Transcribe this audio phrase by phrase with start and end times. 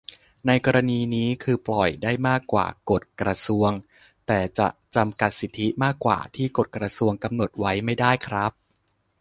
[0.47, 3.71] ในกรณีนี้คือปล่อยได้มากกว่ากฎกระทรวง
[4.27, 7.49] แต่จะจำกัดสิทธิมากกว่าที่กฎกระทรวงกำหนด
[7.85, 8.51] ไม่ได้ครับ